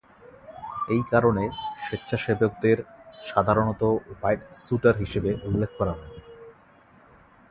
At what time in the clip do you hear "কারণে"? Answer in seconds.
1.11-1.43